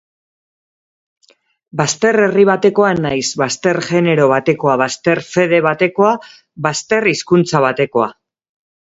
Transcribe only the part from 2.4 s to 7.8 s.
batekoa naiz, bazter genero batekoa, bazter fede batekoa, bazter hizkuntza